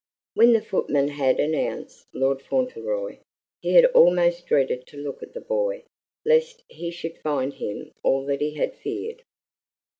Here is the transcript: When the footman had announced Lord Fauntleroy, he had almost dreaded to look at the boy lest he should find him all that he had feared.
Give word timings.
When 0.33 0.53
the 0.53 0.63
footman 0.63 1.09
had 1.09 1.39
announced 1.39 2.07
Lord 2.11 2.41
Fauntleroy, 2.41 3.19
he 3.59 3.73
had 3.75 3.85
almost 3.85 4.47
dreaded 4.47 4.87
to 4.87 4.97
look 4.97 5.21
at 5.21 5.33
the 5.35 5.41
boy 5.41 5.83
lest 6.25 6.63
he 6.69 6.89
should 6.89 7.19
find 7.19 7.53
him 7.53 7.91
all 8.01 8.25
that 8.25 8.41
he 8.41 8.55
had 8.55 8.73
feared. 8.75 9.21